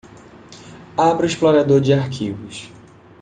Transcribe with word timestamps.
Abra 0.97 1.27
o 1.27 1.29
explorador 1.29 1.79
de 1.79 1.93
arquivos. 1.93 2.71